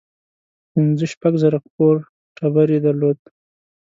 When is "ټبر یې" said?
2.37-2.79